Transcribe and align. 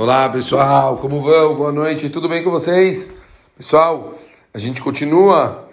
Olá 0.00 0.28
pessoal, 0.28 0.96
como 0.98 1.20
vão? 1.20 1.56
Boa 1.56 1.72
noite, 1.72 2.08
tudo 2.08 2.28
bem 2.28 2.44
com 2.44 2.52
vocês? 2.52 3.12
Pessoal, 3.56 4.14
a 4.54 4.56
gente 4.56 4.80
continua 4.80 5.68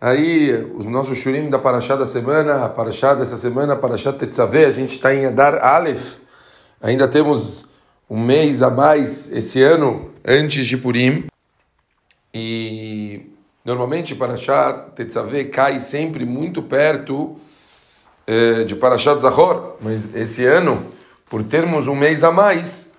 aí 0.00 0.66
os 0.74 0.86
nossos 0.86 1.18
shurim 1.18 1.50
da 1.50 1.58
Paraxá 1.58 1.94
da 1.94 2.06
semana, 2.06 2.66
Paraxá 2.70 3.12
dessa 3.12 3.36
semana, 3.36 3.76
Paraxá 3.76 4.10
Tetzaveh, 4.10 4.64
a 4.64 4.70
gente 4.70 4.96
está 4.96 5.14
em 5.14 5.26
Adar 5.26 5.62
Aleph, 5.62 6.16
ainda 6.80 7.06
temos 7.06 7.66
um 8.08 8.18
mês 8.18 8.62
a 8.62 8.70
mais 8.70 9.30
esse 9.32 9.60
ano, 9.60 10.12
antes 10.26 10.66
de 10.66 10.78
Purim, 10.78 11.26
e 12.32 13.20
normalmente 13.66 14.14
Paraxá 14.14 14.72
Tetzaveh 14.96 15.44
cai 15.44 15.78
sempre 15.78 16.24
muito 16.24 16.62
perto 16.62 17.36
eh, 18.26 18.64
de 18.64 18.74
Parashat 18.74 19.20
Zahor, 19.20 19.76
mas 19.82 20.14
esse 20.14 20.46
ano, 20.46 20.86
por 21.28 21.42
termos 21.42 21.86
um 21.86 21.94
mês 21.94 22.24
a 22.24 22.32
mais, 22.32 22.96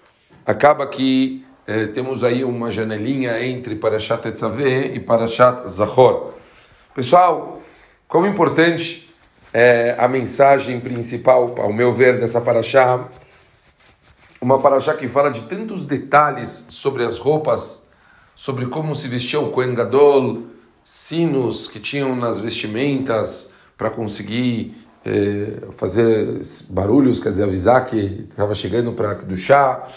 acaba 0.50 0.88
que 0.88 1.46
eh, 1.68 1.86
temos 1.86 2.24
aí 2.24 2.44
uma 2.44 2.72
janelinha 2.72 3.40
entre 3.46 3.76
Parashat 3.76 4.24
Tetzaveh 4.24 4.96
e 4.96 5.00
Parashat 5.00 5.70
Zahor. 5.70 6.34
Pessoal, 6.96 7.62
como 8.08 8.26
importante 8.26 9.14
é 9.54 9.96
a 10.00 10.08
mensagem 10.08 10.80
principal, 10.80 11.54
ao 11.60 11.72
meu 11.72 11.94
ver, 11.94 12.20
dessa 12.20 12.42
Parashá, 12.42 13.08
uma 14.42 14.58
Parashá 14.58 14.96
que 14.96 15.08
fala 15.08 15.30
de 15.30 15.44
tantos 15.44 15.86
detalhes 15.86 16.66
sobre 16.70 17.04
as 17.04 17.20
roupas, 17.20 17.88
sobre 18.34 18.66
como 18.66 18.96
se 18.96 19.08
vestia 19.08 19.40
o 19.40 19.52
Kohen 19.52 19.76
Gadol, 19.76 20.48
sinos 20.84 21.68
que 21.68 21.80
tinham 21.80 22.16
nas 22.16 22.40
vestimentas 22.40 23.52
para 23.78 23.92
conseguir 23.92 24.76
eh, 25.06 25.62
fazer 25.74 26.42
barulhos, 26.70 27.20
quer 27.20 27.30
dizer, 27.30 27.44
avisar 27.44 27.86
que 27.86 28.26
estava 28.28 28.56
chegando 28.56 28.94
para 28.94 29.14
do 29.14 29.38
chá, 29.38 29.88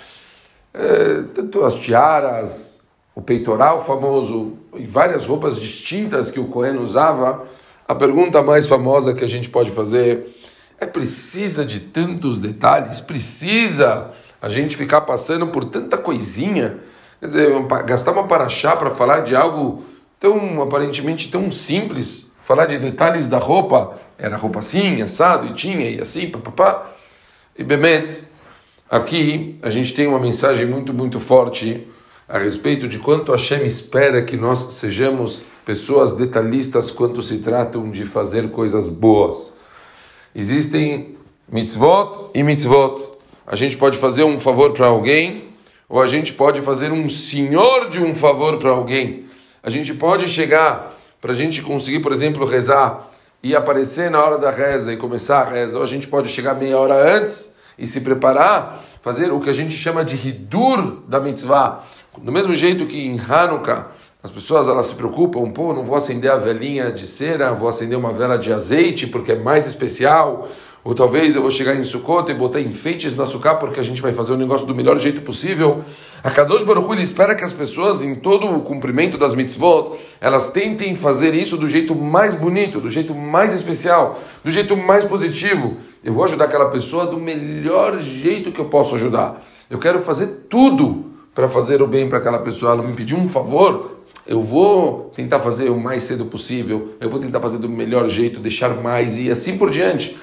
eh, 0.75 1.25
tanto 1.35 1.65
as 1.65 1.77
tiaras, 1.77 2.83
o 3.15 3.21
peitoral 3.21 3.81
famoso 3.81 4.55
e 4.75 4.87
várias 4.87 5.27
roupas 5.27 5.61
distintas 5.61 6.31
que 6.31 6.41
o 6.41 6.47
Cohen 6.47 6.79
usava. 6.79 7.45
A 7.87 7.95
pergunta 7.95 8.43
mais 8.43 8.67
famosa 8.67 9.13
que 9.13 9.25
a 9.25 9.29
gente 9.29 9.51
pode 9.51 9.71
fazer 9.71 10.35
é: 10.81 10.87
precisa 10.87 11.65
de 11.65 11.81
tantos 11.81 12.39
detalhes? 12.39 13.01
Precisa 13.01 14.11
a 14.41 14.49
gente 14.49 14.77
ficar 14.77 15.03
passando 15.03 15.47
por 15.49 15.65
tanta 15.67 15.99
coisinha? 15.99 16.79
Quer 17.21 17.27
dizer, 17.27 17.63
gastar 17.85 18.13
uma 18.13 18.27
paraxá 18.27 18.75
para 18.75 18.91
falar 18.91 19.21
de 19.21 19.37
algo 19.37 19.85
tão 20.19 20.63
aparentemente 20.63 21.31
tão 21.31 21.51
simples, 21.53 22.33
falar 22.43 22.67
de 22.67 22.79
detalhes 22.79 23.29
da 23.29 23.39
roupa, 23.39 23.95
era 24.19 24.37
roupa 24.37 24.61
assim, 24.61 25.03
assado, 25.03 25.49
e 25.49 25.55
tinha, 25.55 25.89
e 25.91 26.01
assim, 26.01 26.31
papapá. 26.31 26.91
E 27.57 27.63
Bemet, 27.63 28.25
aqui 28.93 29.59
a 29.63 29.71
gente 29.71 29.95
tem 29.95 30.07
uma 30.07 30.21
mensagem 30.21 30.67
muito, 30.67 30.93
muito 30.93 31.19
forte 31.19 31.89
a 32.29 32.37
respeito 32.37 32.87
de 32.87 32.99
quanto 32.99 33.33
Hashem 33.33 33.65
espera 33.65 34.23
que 34.23 34.37
nós 34.37 34.75
sejamos 34.75 35.45
pessoas 35.65 36.13
detalhistas 36.13 36.91
quando 36.91 37.23
se 37.23 37.39
tratam 37.39 37.91
de 37.91 38.05
fazer 38.05 38.51
coisas 38.51 38.89
boas. 38.89 39.57
Existem 40.35 41.17
mitzvot 41.51 42.31
e 42.35 42.43
mitzvot. 42.43 43.13
A 43.47 43.57
gente 43.57 43.79
pode 43.79 43.97
fazer 43.97 44.25
um 44.25 44.39
favor 44.39 44.73
para 44.73 44.89
alguém, 44.89 45.49
ou 45.89 46.03
a 46.03 46.07
gente 46.07 46.35
pode 46.35 46.61
fazer 46.61 46.93
um 46.93 47.09
senhor 47.09 47.89
de 47.89 47.99
um 47.99 48.15
favor 48.15 48.59
para 48.59 48.71
alguém. 48.71 49.25
A 49.63 49.71
gente 49.71 49.95
pode 49.95 50.29
chegar 50.29 50.99
para 51.19 51.33
a 51.33 51.37
gente 51.37 51.63
conseguir, 51.63 52.01
por 52.01 52.13
exemplo, 52.13 52.45
rezar 52.45 53.11
e 53.43 53.57
aparecer 53.57 54.11
na 54.11 54.23
hora 54.23 54.37
da 54.37 54.51
reza 54.51 54.93
e 54.93 54.99
começar 54.99 55.41
a 55.41 55.51
reza, 55.51 55.79
ou 55.79 55.85
a 55.85 55.87
gente 55.87 56.09
pode 56.09 56.29
chegar 56.29 56.55
meia 56.55 56.77
hora 56.77 57.17
antes 57.17 57.52
e 57.79 57.87
se 57.87 58.01
preparar, 58.01 58.83
fazer 59.03 59.33
o 59.33 59.41
que 59.41 59.51
a 59.51 59.53
gente 59.53 59.75
chama 59.75 60.05
de 60.05 60.17
hidur 60.29 61.03
da 61.09 61.21
mitzvah. 61.21 61.83
Do 62.19 62.31
mesmo 62.31 62.55
jeito 62.55 62.87
que 62.87 63.07
em 63.07 63.19
Hanukkah 63.19 63.89
as 64.23 64.31
pessoas 64.31 64.69
elas 64.69 64.87
se 64.87 64.95
preocupam, 64.95 65.51
pô, 65.51 65.73
não 65.73 65.85
vou 65.85 65.97
acender 65.97 66.31
a 66.31 66.37
velinha 66.37 66.93
de 66.93 67.07
cera, 67.07 67.53
vou 67.53 67.69
acender 67.69 67.99
uma 67.99 68.13
vela 68.13 68.39
de 68.39 68.53
azeite 68.53 69.07
porque 69.07 69.33
é 69.33 69.37
mais 69.37 69.67
especial. 69.67 70.49
Ou 70.85 70.95
talvez 70.95 71.37
eu 71.37 71.43
vou 71.43 71.51
chegar 71.51 71.77
em 71.77 71.85
Sukkot 71.85 72.29
e 72.29 72.35
botar 72.35 72.61
enfeites 72.61 73.15
na 73.15 73.25
Sukkot 73.25 73.61
porque 73.61 73.79
a 73.79 73.83
gente 73.85 74.03
vai 74.03 74.13
fazer 74.13 74.33
o 74.33 74.37
negócio 74.37 74.67
do 74.67 74.75
melhor 74.75 74.99
jeito 74.99 75.21
possível. 75.21 75.85
A 76.25 76.31
Kadosh 76.31 76.65
Baruch 76.65 76.89
Hu, 76.89 76.93
ele 76.93 77.03
espera 77.03 77.37
que 77.37 77.45
as 77.45 77.53
pessoas, 77.53 78.03
em 78.03 78.17
todo 78.17 78.49
o 78.49 78.63
cumprimento 78.63 79.17
das 79.17 79.33
mitzvot, 79.33 79.97
elas 80.21 80.51
tentem 80.51 80.97
fazer 80.97 81.35
isso 81.35 81.57
do 81.57 81.69
jeito 81.69 81.95
mais 81.95 82.35
bonito, 82.35 82.81
do 82.81 82.91
jeito 82.91 83.15
mais 83.15 83.55
especial, 83.55 84.19
do 84.43 84.51
jeito 84.51 84.77
mais 84.77 85.05
positivo. 85.05 85.77
Eu 86.03 86.13
vou 86.15 86.25
ajudar 86.25 86.47
aquela 86.47 86.69
pessoa 86.71 87.07
do 87.07 87.17
melhor 87.17 88.01
jeito 88.01 88.51
que 88.51 88.61
eu 88.61 88.65
posso 88.65 88.97
ajudar. 88.97 89.41
Eu 89.71 89.79
quero 89.79 90.01
fazer 90.01 90.47
tudo 90.51 91.05
para 91.33 91.49
fazer 91.49 91.81
o 91.81 91.87
bem 91.87 92.09
para 92.09 92.19
aquela 92.19 92.41
pessoa. 92.41 92.73
Ela 92.73 92.83
me 92.83 92.95
pediu 92.95 93.17
um 93.17 93.29
favor, 93.29 93.99
eu 94.27 94.41
vou 94.41 95.13
tentar 95.15 95.39
fazer 95.39 95.71
o 95.71 95.79
mais 95.79 96.03
cedo 96.03 96.25
possível, 96.25 96.95
eu 97.01 97.09
vou 97.09 97.21
tentar 97.21 97.41
fazer 97.41 97.59
do 97.59 97.69
melhor 97.69 98.09
jeito, 98.09 98.41
deixar 98.41 98.71
mais 98.83 99.17
e 99.17 99.31
assim 99.31 99.57
por 99.57 99.71
diante. 99.71 100.19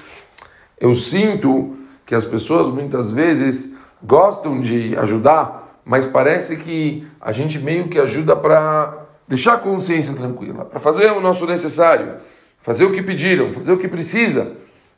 Eu 0.80 0.94
sinto 0.94 1.76
que 2.06 2.14
as 2.14 2.24
pessoas 2.24 2.70
muitas 2.70 3.10
vezes 3.10 3.76
gostam 4.02 4.60
de 4.60 4.96
ajudar, 4.96 5.80
mas 5.84 6.06
parece 6.06 6.56
que 6.56 7.06
a 7.20 7.32
gente 7.32 7.58
meio 7.58 7.88
que 7.88 7.98
ajuda 7.98 8.34
para 8.34 9.06
deixar 9.28 9.54
a 9.54 9.58
consciência 9.58 10.14
tranquila, 10.14 10.64
para 10.64 10.80
fazer 10.80 11.12
o 11.12 11.20
nosso 11.20 11.46
necessário, 11.46 12.14
fazer 12.62 12.86
o 12.86 12.92
que 12.92 13.02
pediram, 13.02 13.52
fazer 13.52 13.72
o 13.72 13.76
que 13.76 13.86
precisa. 13.86 14.52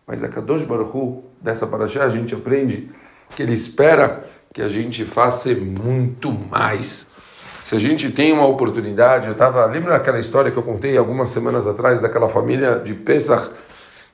Mas 0.06 0.22
a 0.22 0.28
Kadosh 0.28 0.64
Baruch 0.64 0.96
Hu, 0.96 1.24
dessa 1.40 1.66
paraxá, 1.66 2.04
a 2.04 2.08
gente 2.08 2.34
aprende 2.34 2.88
que 3.30 3.42
ele 3.42 3.52
espera 3.52 4.24
que 4.52 4.62
a 4.62 4.68
gente 4.68 5.04
faça 5.04 5.52
muito 5.54 6.30
mais. 6.30 7.10
Se 7.64 7.74
a 7.74 7.78
gente 7.78 8.10
tem 8.10 8.32
uma 8.32 8.46
oportunidade, 8.46 9.26
eu 9.26 9.32
estava. 9.32 9.64
Lembra 9.66 9.96
aquela 9.96 10.18
história 10.18 10.50
que 10.50 10.56
eu 10.56 10.62
contei 10.62 10.96
algumas 10.96 11.28
semanas 11.30 11.66
atrás 11.66 12.00
daquela 12.00 12.28
família 12.28 12.78
de 12.78 12.94
Pesach 12.94 13.50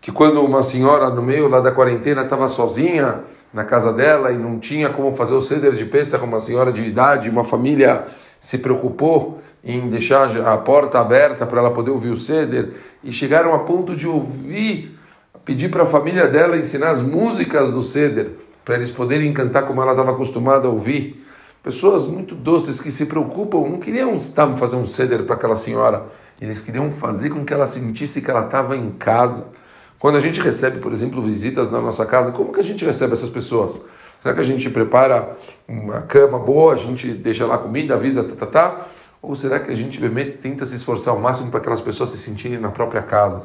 que 0.00 0.12
quando 0.12 0.42
uma 0.42 0.62
senhora 0.62 1.10
no 1.10 1.22
meio 1.22 1.48
lá 1.48 1.60
da 1.60 1.72
quarentena 1.72 2.22
estava 2.22 2.48
sozinha 2.48 3.25
na 3.53 3.64
casa 3.64 3.92
dela 3.92 4.31
e 4.31 4.38
não 4.38 4.59
tinha 4.59 4.91
como 4.91 5.12
fazer 5.12 5.34
o 5.34 5.41
ceder 5.41 5.72
de 5.72 5.84
Pesach, 5.84 6.22
uma 6.22 6.38
senhora 6.38 6.70
de 6.70 6.82
idade, 6.82 7.31
uma 7.31 7.44
família 7.44 8.04
se 8.38 8.59
preocupou 8.59 9.41
em 9.64 9.88
deixar 9.88 10.31
a 10.47 10.56
porta 10.56 11.00
aberta 11.00 11.44
para 11.44 11.60
ela 11.60 11.70
poder 11.70 11.91
ouvir 11.91 12.10
o 12.10 12.16
ceder 12.16 12.70
e 13.03 13.12
chegaram 13.12 13.53
a 13.53 13.60
ponto 13.60 13.97
de 13.97 14.06
ouvir, 14.06 14.97
pedir 15.44 15.69
para 15.69 15.82
a 15.82 15.86
família 15.86 16.28
dela 16.28 16.56
ensinar 16.56 16.91
as 16.91 17.03
músicas 17.03 17.70
do 17.70 17.82
ceder 17.82 18.30
para 18.65 18.76
eles 18.76 18.91
poderem 18.91 19.32
cantar 19.32 19.62
como 19.62 19.82
ela 19.82 19.92
estava 19.92 20.12
acostumada 20.12 20.69
a 20.69 20.70
ouvir. 20.70 21.25
Pessoas 21.62 22.06
muito 22.06 22.34
doces 22.34 22.80
que 22.80 22.91
se 22.91 23.06
preocupam, 23.06 23.69
não 23.69 23.78
queriam 23.78 24.16
fazer 24.56 24.76
um 24.76 24.86
ceder 24.86 25.25
para 25.25 25.34
aquela 25.34 25.56
senhora, 25.56 26.06
eles 26.41 26.60
queriam 26.60 26.91
fazer 26.91 27.30
com 27.30 27.44
que 27.44 27.53
ela 27.53 27.66
sentisse 27.66 28.22
que 28.22 28.30
ela 28.30 28.44
estava 28.44 28.76
em 28.76 28.91
casa 28.92 29.58
quando 29.98 30.16
a 30.16 30.20
gente 30.20 30.41
recebe, 30.41 30.78
por 30.78 30.92
exemplo, 30.92 31.20
visitas 31.20 31.70
na 31.70 31.81
nossa 31.81 32.06
casa, 32.06 32.31
como 32.31 32.53
que 32.53 32.60
a 32.60 32.64
gente 32.64 32.84
recebe 32.84 33.14
essas 33.14 33.28
pessoas? 33.28 33.81
Será 34.20 34.34
que 34.34 34.41
a 34.41 34.44
gente 34.44 34.70
prepara 34.70 35.36
uma 35.66 36.03
cama 36.03 36.38
boa, 36.38 36.72
a 36.72 36.76
gente 36.76 37.09
deixa 37.09 37.47
lá 37.47 37.59
comida, 37.59 37.94
avisa, 37.94 38.22
tá, 38.22 38.34
tá, 38.34 38.47
tá? 38.47 38.86
Ou 39.20 39.34
será 39.34 39.59
que 39.59 39.70
a 39.70 39.75
gente 39.75 40.00
tenta 40.41 40.64
se 40.64 40.76
esforçar 40.76 41.12
ao 41.12 41.20
máximo 41.20 41.50
para 41.50 41.59
aquelas 41.59 41.81
pessoas 41.81 42.10
se 42.10 42.19
sentirem 42.19 42.59
na 42.59 42.70
própria 42.70 43.03
casa? 43.03 43.42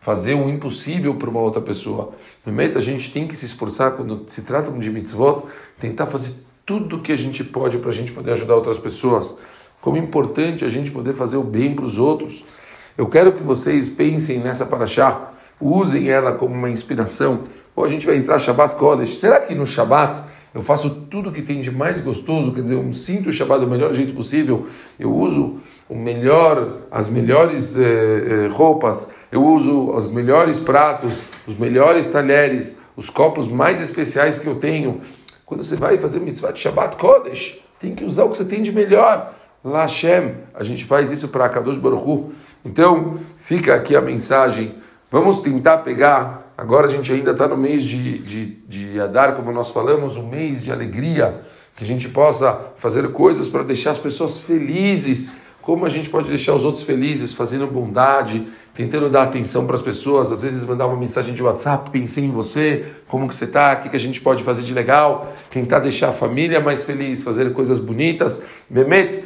Fazer 0.00 0.34
o 0.34 0.48
impossível 0.48 1.14
para 1.14 1.28
uma 1.28 1.40
outra 1.40 1.60
pessoa. 1.60 2.12
Realmente 2.44 2.78
a 2.78 2.80
gente 2.80 3.12
tem 3.12 3.26
que 3.26 3.34
se 3.34 3.44
esforçar 3.44 3.92
quando 3.92 4.24
se 4.28 4.42
trata 4.42 4.70
de 4.70 4.90
mitzvot, 4.90 5.42
tentar 5.80 6.06
fazer 6.06 6.32
tudo 6.64 6.96
o 6.96 7.00
que 7.00 7.10
a 7.10 7.16
gente 7.16 7.42
pode 7.42 7.78
para 7.78 7.90
a 7.90 7.92
gente 7.92 8.12
poder 8.12 8.32
ajudar 8.32 8.54
outras 8.54 8.78
pessoas. 8.78 9.38
Como 9.80 9.96
é 9.96 10.00
importante 10.00 10.64
a 10.64 10.68
gente 10.68 10.92
poder 10.92 11.12
fazer 11.12 11.36
o 11.36 11.42
bem 11.42 11.74
para 11.74 11.84
os 11.84 11.98
outros. 11.98 12.44
Eu 12.96 13.06
quero 13.06 13.32
que 13.32 13.42
vocês 13.42 13.88
pensem 13.88 14.38
nessa 14.38 14.64
paraxá 14.64 15.32
usem 15.60 16.08
ela 16.08 16.32
como 16.32 16.54
uma 16.54 16.70
inspiração. 16.70 17.40
Ou 17.74 17.84
a 17.84 17.88
gente 17.88 18.06
vai 18.06 18.16
entrar 18.16 18.38
Shabbat 18.38 18.76
Kodesh. 18.76 19.18
Será 19.18 19.40
que 19.40 19.54
no 19.54 19.66
Shabbat 19.66 20.22
eu 20.54 20.62
faço 20.62 20.88
tudo 21.10 21.30
que 21.30 21.42
tem 21.42 21.60
de 21.60 21.70
mais 21.70 22.00
gostoso? 22.00 22.52
Quer 22.52 22.62
dizer, 22.62 22.74
eu 22.74 22.92
sinto 22.92 23.28
o 23.28 23.32
Shabbat 23.32 23.60
do 23.60 23.70
melhor 23.70 23.92
jeito 23.92 24.14
possível. 24.14 24.66
Eu 24.98 25.14
uso 25.14 25.58
o 25.88 25.94
melhor, 25.94 26.78
as 26.90 27.08
melhores 27.08 27.76
eh, 27.76 27.82
eh, 27.82 28.48
roupas. 28.50 29.10
Eu 29.30 29.44
uso 29.44 29.90
os 29.90 30.06
melhores 30.06 30.58
pratos, 30.58 31.22
os 31.46 31.56
melhores 31.56 32.08
talheres, 32.08 32.78
os 32.96 33.10
copos 33.10 33.46
mais 33.48 33.80
especiais 33.80 34.38
que 34.38 34.46
eu 34.46 34.54
tenho. 34.54 35.00
Quando 35.44 35.62
você 35.62 35.76
vai 35.76 35.98
fazer 35.98 36.20
mitzvah 36.20 36.52
de 36.52 36.58
Shabbat 36.58 36.96
Kodesh, 36.96 37.58
tem 37.78 37.94
que 37.94 38.04
usar 38.04 38.24
o 38.24 38.30
que 38.30 38.36
você 38.36 38.44
tem 38.44 38.62
de 38.62 38.72
melhor. 38.72 39.34
Lá 39.62 39.82
Hashem, 39.82 40.34
a 40.54 40.64
gente 40.64 40.84
faz 40.84 41.10
isso 41.10 41.28
para 41.28 41.48
Kadosh 41.48 41.78
Baruch 41.78 42.08
Hu. 42.08 42.32
Então, 42.64 43.18
fica 43.36 43.74
aqui 43.74 43.94
a 43.94 44.00
mensagem 44.00 44.74
Vamos 45.08 45.38
tentar 45.38 45.78
pegar, 45.78 46.52
agora 46.58 46.88
a 46.88 46.90
gente 46.90 47.12
ainda 47.12 47.30
está 47.30 47.46
no 47.46 47.56
mês 47.56 47.84
de, 47.84 48.18
de, 48.18 48.46
de 48.68 49.00
Adar, 49.00 49.36
como 49.36 49.52
nós 49.52 49.70
falamos, 49.70 50.16
um 50.16 50.26
mês 50.26 50.64
de 50.64 50.72
alegria, 50.72 51.42
que 51.76 51.84
a 51.84 51.86
gente 51.86 52.08
possa 52.08 52.72
fazer 52.74 53.12
coisas 53.12 53.46
para 53.46 53.62
deixar 53.62 53.92
as 53.92 53.98
pessoas 53.98 54.40
felizes. 54.40 55.32
Como 55.62 55.86
a 55.86 55.88
gente 55.88 56.08
pode 56.08 56.28
deixar 56.28 56.54
os 56.54 56.64
outros 56.64 56.82
felizes, 56.82 57.32
fazendo 57.32 57.68
bondade, 57.68 58.48
tentando 58.74 59.08
dar 59.08 59.22
atenção 59.22 59.64
para 59.64 59.76
as 59.76 59.82
pessoas, 59.82 60.32
às 60.32 60.42
vezes 60.42 60.64
mandar 60.64 60.86
uma 60.86 60.96
mensagem 60.96 61.32
de 61.32 61.42
WhatsApp, 61.42 61.90
pensei 61.90 62.24
em 62.24 62.30
você, 62.30 62.84
como 63.06 63.28
que 63.28 63.34
você 63.34 63.44
está, 63.44 63.74
o 63.74 63.82
que, 63.82 63.88
que 63.90 63.96
a 63.96 64.00
gente 64.00 64.20
pode 64.20 64.42
fazer 64.42 64.62
de 64.62 64.74
legal, 64.74 65.32
tentar 65.50 65.78
deixar 65.78 66.08
a 66.08 66.12
família 66.12 66.60
mais 66.60 66.82
feliz, 66.82 67.22
fazer 67.22 67.52
coisas 67.52 67.78
bonitas. 67.78 68.44
Mehmet, 68.68 69.22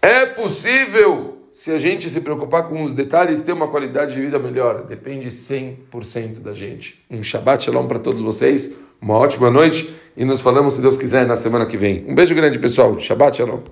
é 0.00 0.26
possível, 0.26 1.41
se 1.52 1.70
a 1.70 1.78
gente 1.78 2.08
se 2.08 2.22
preocupar 2.22 2.62
com 2.62 2.80
os 2.80 2.94
detalhes, 2.94 3.42
ter 3.42 3.52
uma 3.52 3.68
qualidade 3.68 4.14
de 4.14 4.22
vida 4.22 4.38
melhor. 4.38 4.86
Depende 4.86 5.28
100% 5.28 6.40
da 6.40 6.54
gente. 6.54 7.04
Um 7.10 7.22
Shabbat 7.22 7.64
Shalom 7.64 7.86
para 7.86 7.98
todos 7.98 8.22
vocês, 8.22 8.74
uma 9.00 9.18
ótima 9.18 9.50
noite 9.50 9.94
e 10.16 10.24
nos 10.24 10.40
falamos, 10.40 10.74
se 10.74 10.80
Deus 10.80 10.96
quiser, 10.96 11.26
na 11.26 11.36
semana 11.36 11.66
que 11.66 11.76
vem. 11.76 12.06
Um 12.08 12.14
beijo 12.14 12.34
grande, 12.34 12.58
pessoal. 12.58 12.98
Shabbat 12.98 13.36
Shalom. 13.36 13.62